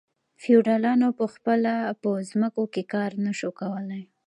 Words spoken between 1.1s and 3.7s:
په خپله په ځمکو کې کار نشو